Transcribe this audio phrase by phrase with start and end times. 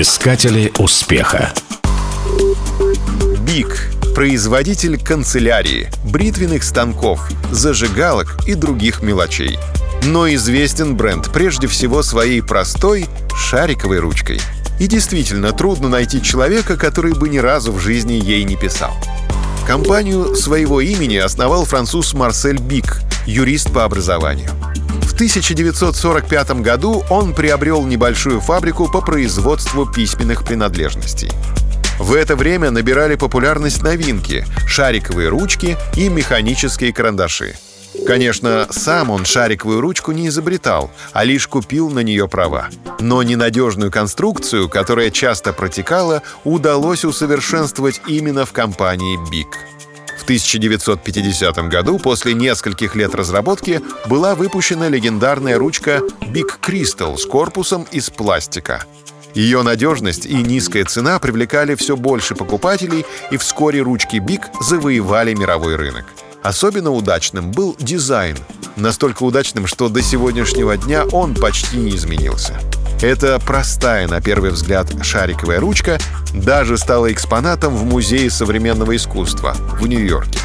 [0.00, 1.52] Искатели успеха.
[3.40, 9.58] Биг– производитель канцелярии, бритвенных станков, зажигалок и других мелочей.
[10.04, 14.40] Но известен бренд прежде всего своей простой шариковой ручкой.
[14.78, 18.92] И действительно трудно найти человека, который бы ни разу в жизни ей не писал.
[19.66, 24.52] Компанию своего имени основал француз Марсель Бик, юрист по образованию.
[25.18, 31.32] 1945 году он приобрел небольшую фабрику по производству письменных принадлежностей.
[31.98, 37.56] В это время набирали популярность новинки— шариковые ручки и механические карандаши.
[38.06, 42.68] Конечно, сам он шариковую ручку не изобретал, а лишь купил на нее права.
[43.00, 49.48] Но ненадежную конструкцию, которая часто протекала, удалось усовершенствовать именно в компании «Биг».
[50.28, 58.10] 1950 году, после нескольких лет разработки, была выпущена легендарная ручка Big Crystal с корпусом из
[58.10, 58.84] пластика.
[59.32, 65.76] Ее надежность и низкая цена привлекали все больше покупателей, и вскоре ручки Big завоевали мировой
[65.76, 66.04] рынок.
[66.42, 68.36] Особенно удачным был дизайн.
[68.76, 72.52] Настолько удачным, что до сегодняшнего дня он почти не изменился.
[73.00, 75.98] Эта простая, на первый взгляд, шариковая ручка
[76.34, 80.40] даже стала экспонатом в Музее современного искусства в Нью-Йорке.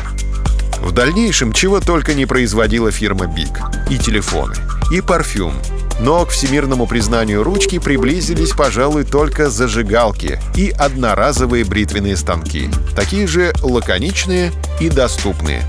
[0.79, 3.57] В дальнейшем чего только не производила фирма Big.
[3.89, 4.53] И телефоны,
[4.91, 5.55] и парфюм.
[5.99, 12.69] Но к всемирному признанию ручки приблизились, пожалуй, только зажигалки и одноразовые бритвенные станки.
[12.95, 15.63] Такие же лаконичные и доступные.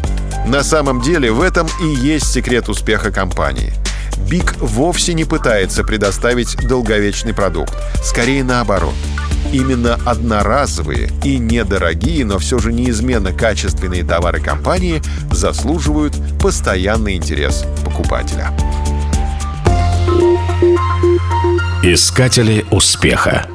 [0.46, 3.72] На самом деле в этом и есть секрет успеха компании–
[4.28, 7.74] Биг вовсе не пытается предоставить долговечный продукт.
[8.02, 8.94] Скорее наоборот.
[9.52, 18.52] Именно одноразовые и недорогие, но все же неизменно качественные товары компании заслуживают постоянный интерес покупателя.
[21.82, 23.53] Искатели успеха.